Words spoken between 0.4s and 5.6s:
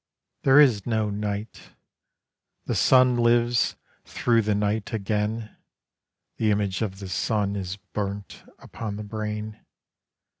There is no night; the Sun Lives thro' the night again;